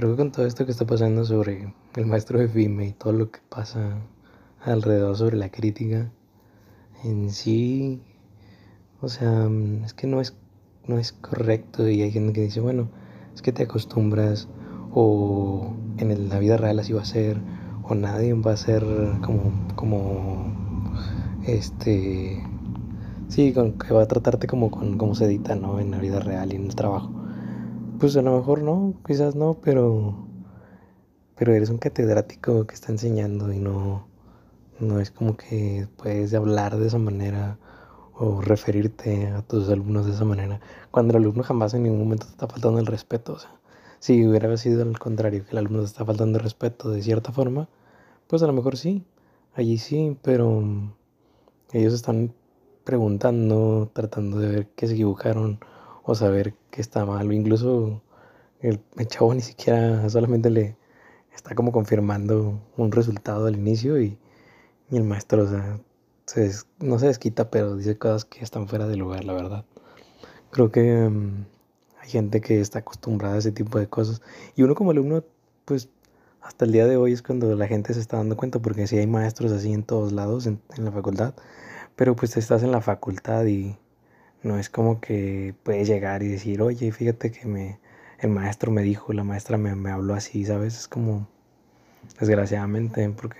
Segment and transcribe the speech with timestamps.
[0.00, 3.12] creo que con todo esto que está pasando sobre el maestro de FIME y todo
[3.12, 3.98] lo que pasa
[4.64, 6.10] alrededor sobre la crítica,
[7.04, 8.00] en sí,
[9.02, 9.46] o sea,
[9.84, 10.34] es que no es,
[10.86, 12.88] no es correcto y hay gente que dice, bueno,
[13.34, 14.48] es que te acostumbras
[14.94, 17.36] o en la vida real así va a ser
[17.86, 18.82] o nadie va a ser
[19.20, 20.54] como, como,
[21.46, 22.42] este,
[23.28, 25.78] sí, que va a tratarte como, como se edita, ¿no?
[25.78, 27.19] En la vida real y en el trabajo.
[28.00, 30.26] Pues a lo mejor no, quizás no, pero,
[31.36, 34.06] pero eres un catedrático que está enseñando y no,
[34.78, 37.58] no es como que puedes hablar de esa manera
[38.14, 42.24] o referirte a tus alumnos de esa manera, cuando el alumno jamás en ningún momento
[42.24, 43.34] te está faltando el respeto.
[43.34, 43.50] O sea,
[43.98, 47.32] si hubiera sido al contrario, que el alumno te está faltando el respeto de cierta
[47.32, 47.68] forma,
[48.28, 49.04] pues a lo mejor sí,
[49.54, 50.62] allí sí, pero
[51.74, 52.32] ellos están
[52.84, 55.60] preguntando, tratando de ver qué se equivocaron
[56.02, 57.32] o saber qué está mal.
[57.32, 58.02] incluso
[58.60, 60.76] el, chavo ni siquiera solamente le
[61.34, 64.18] está como confirmando un resultado al inicio y,
[64.90, 65.78] el maestro, o sea,
[66.80, 69.64] no se desquita, pero dice cosas que están fuera de lugar, la verdad.
[70.50, 71.46] Creo que mm,
[72.00, 74.20] hay gente que está acostumbrada a ese tipo de cosas.
[74.56, 75.22] Y uno como alumno,
[75.64, 75.88] pues
[76.42, 78.98] hasta el día de hoy es cuando la gente se está dando cuenta, porque sí
[78.98, 81.34] hay maestros así en todos lados, en, en la facultad,
[81.94, 83.76] pero pues estás en la facultad y
[84.42, 87.78] no es como que puedes llegar y decir, oye, fíjate que me,
[88.18, 90.78] el maestro me dijo, la maestra me, me habló así, ¿sabes?
[90.78, 91.28] Es como,
[92.18, 93.38] desgraciadamente, porque...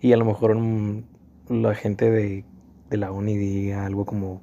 [0.00, 1.04] Y a lo mejor mm,
[1.48, 2.44] la gente de,
[2.90, 4.42] de la uni diga algo como,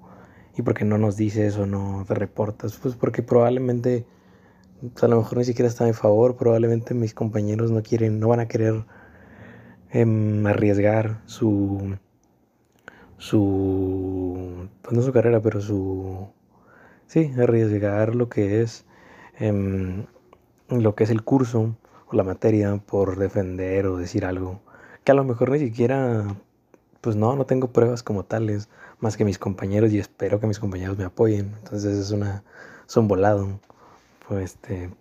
[0.57, 2.77] ¿y por qué no nos dices o no te reportas?
[2.77, 4.05] Pues porque probablemente,
[4.81, 8.19] pues, a lo mejor ni siquiera está a mi favor, probablemente mis compañeros no quieren,
[8.19, 8.85] no van a querer
[9.91, 11.97] em, arriesgar su
[13.19, 16.27] su, pues no su carrera, pero su,
[17.05, 18.85] sí, arriesgar lo que es,
[19.37, 20.05] em,
[20.69, 21.75] lo que es el curso
[22.07, 24.59] o la materia por defender o decir algo
[25.03, 26.25] que a lo mejor ni siquiera,
[27.01, 30.59] pues no, no tengo pruebas como tales, más que mis compañeros y espero que mis
[30.59, 31.55] compañeros me apoyen.
[31.63, 32.43] Entonces es una,
[32.87, 33.59] es un volado.
[34.27, 34.91] Pues este,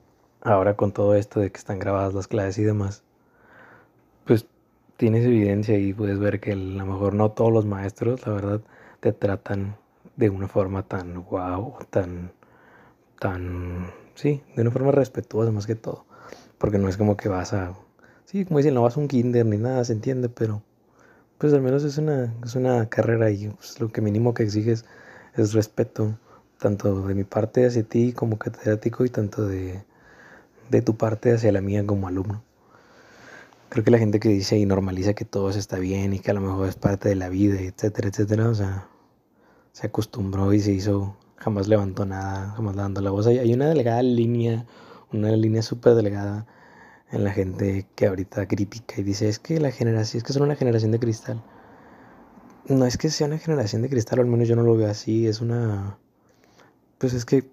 [0.42, 3.02] ahora con todo esto de que están grabadas las clases y demás,
[4.24, 4.46] pues
[4.98, 8.60] tienes evidencia y puedes ver que a lo mejor no todos los maestros, la verdad,
[9.00, 9.76] te tratan
[10.16, 12.32] de una forma tan guau, tan,
[13.20, 16.04] tan, sí, de una forma respetuosa más que todo.
[16.58, 17.74] Porque no es como que vas a,
[18.24, 20.62] sí, como dicen, no vas a un kinder ni nada, se entiende, pero
[21.38, 24.84] pues al menos es una, es una carrera y pues, lo que mínimo que exiges
[25.36, 26.18] es respeto,
[26.58, 29.84] tanto de mi parte hacia ti como catedrático y tanto de,
[30.70, 32.47] de tu parte hacia la mía como alumno.
[33.70, 36.34] Creo que la gente que dice y normaliza que todo está bien y que a
[36.34, 38.88] lo mejor es parte de la vida, etcétera, etcétera, o sea,
[39.72, 43.26] se acostumbró y se hizo, jamás levantó nada, jamás levantó la voz.
[43.26, 44.64] Hay, una delgada línea,
[45.12, 46.46] una línea súper delgada
[47.10, 50.42] en la gente que ahorita critica y dice, es que la generación, es que son
[50.44, 51.42] una generación de cristal.
[52.68, 55.26] No es que sea una generación de cristal, al menos yo no lo veo así,
[55.26, 55.98] es una...
[56.98, 57.50] Pues es que,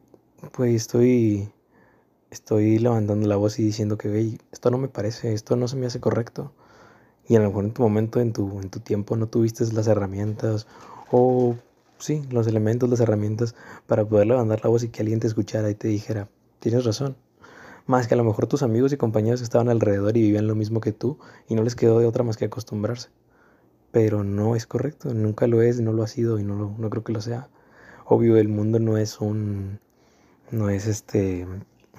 [0.54, 1.52] pues estoy
[2.36, 5.88] estoy levantando la voz y diciendo que, esto no me parece, esto no se me
[5.88, 6.52] hace correcto.
[7.28, 9.88] Y a lo mejor en tu momento, en tu, en tu tiempo, no tuviste las
[9.88, 10.68] herramientas
[11.12, 11.56] o,
[11.98, 13.56] sí, los elementos, las herramientas
[13.88, 16.30] para poder levantar la voz y que alguien te escuchara y te dijera,
[16.60, 17.16] tienes razón.
[17.88, 20.82] Más que a lo mejor tus amigos y compañeros estaban alrededor y vivían lo mismo
[20.82, 21.18] que tú
[21.48, 23.10] y no les quedó de otra más que acostumbrarse.
[23.92, 27.04] Pero no es correcto, nunca lo es, no lo ha sido y no, no creo
[27.04, 27.50] que lo sea.
[28.06, 29.80] Obvio, el mundo no es un,
[30.52, 31.48] no es este,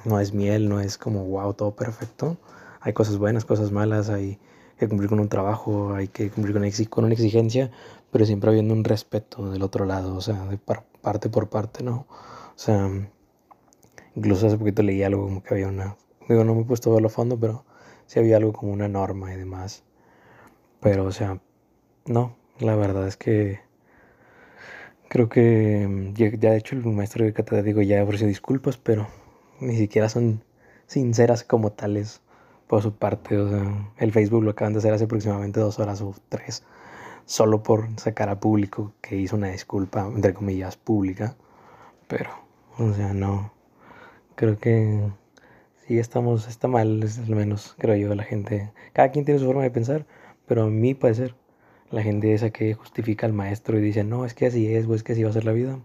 [0.07, 2.39] no es miel, no es como wow, todo perfecto.
[2.81, 4.39] Hay cosas buenas, cosas malas, hay
[4.79, 6.55] que cumplir con un trabajo, hay que cumplir
[6.89, 7.71] con, una exigencia,
[8.13, 12.07] pero siempre habiendo un respeto del otro lado, o sea, de parte por parte, ¿no?
[12.09, 12.89] O sea,
[14.15, 15.97] incluso hace poquito leí algo como que había una,
[16.29, 17.65] digo, no me he puesto a verlo a fondo, pero
[18.07, 19.83] sí había algo como una norma y demás.
[20.81, 21.41] Pero, o sea,
[22.07, 23.61] no, la verdad es que
[25.09, 29.09] creo que ya, de hecho el maestro de cátedra, digo, ya ofreció disculpas, pero
[29.61, 30.43] ni siquiera son
[30.87, 32.23] sinceras como tales
[32.67, 33.39] por su parte.
[33.39, 36.65] O sea, el Facebook lo acaban de hacer hace aproximadamente dos horas o tres,
[37.25, 41.37] solo por sacar a público que hizo una disculpa, entre comillas, pública.
[42.09, 42.31] Pero,
[42.79, 43.53] o sea, no.
[44.37, 45.01] Creo que
[45.87, 48.73] sí estamos, está mal, al menos, creo yo, la gente.
[48.93, 50.07] Cada quien tiene su forma de pensar,
[50.47, 51.35] pero a mí ser
[51.91, 54.95] la gente esa que justifica al maestro y dice, no, es que así es, o
[54.95, 55.79] es que así va a ser la vida.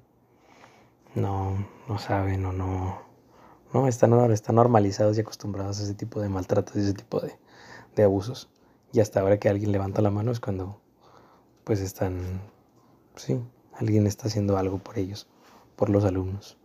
[1.16, 3.11] No, no saben o no
[3.74, 3.88] ¿no?
[3.88, 7.38] Están, están normalizados y acostumbrados a ese tipo de maltratos y ese tipo de,
[7.96, 8.50] de abusos.
[8.94, 10.82] Y hasta ahora que alguien levanta la mano es cuando
[11.64, 12.42] pues están,
[13.16, 13.40] sí,
[13.74, 15.28] alguien está haciendo algo por ellos,
[15.76, 16.58] por los alumnos.